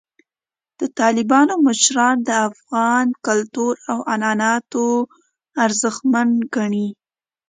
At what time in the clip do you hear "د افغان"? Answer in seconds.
2.27-3.05